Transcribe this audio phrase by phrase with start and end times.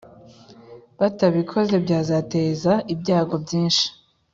[0.99, 3.93] batabikoze byazateza ibyago by’isuri